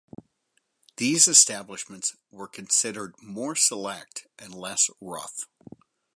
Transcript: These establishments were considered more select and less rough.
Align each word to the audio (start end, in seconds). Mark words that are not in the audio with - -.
These 0.97 1.27
establishments 1.27 2.15
were 2.31 2.47
considered 2.47 3.13
more 3.21 3.55
select 3.55 4.25
and 4.39 4.51
less 4.51 4.89
rough. 4.99 5.45